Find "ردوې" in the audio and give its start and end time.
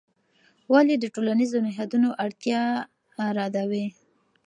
3.37-3.85